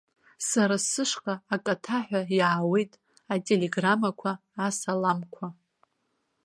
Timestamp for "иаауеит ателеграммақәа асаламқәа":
2.39-5.47